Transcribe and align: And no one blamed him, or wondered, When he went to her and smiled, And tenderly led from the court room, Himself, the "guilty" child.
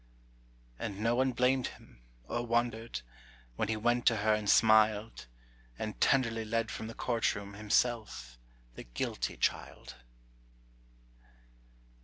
And 0.79 0.99
no 0.99 1.13
one 1.13 1.31
blamed 1.31 1.67
him, 1.67 2.01
or 2.27 2.43
wondered, 2.43 3.01
When 3.55 3.67
he 3.67 3.77
went 3.77 4.07
to 4.07 4.15
her 4.15 4.33
and 4.33 4.49
smiled, 4.49 5.27
And 5.77 6.01
tenderly 6.01 6.43
led 6.43 6.71
from 6.71 6.87
the 6.87 6.95
court 6.95 7.35
room, 7.35 7.53
Himself, 7.53 8.39
the 8.73 8.81
"guilty" 8.81 9.37
child. 9.37 9.97